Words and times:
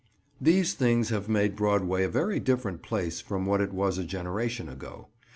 These 0.41 0.73
things 0.73 1.09
have 1.09 1.29
made 1.29 1.55
Broadway 1.55 2.03
a 2.05 2.09
very 2.09 2.39
different 2.39 2.81
place 2.81 3.21
from 3.21 3.45
what 3.45 3.61
it 3.61 3.71
was 3.71 3.99
a 3.99 4.03
generation 4.03 4.67
ago. 4.67 5.09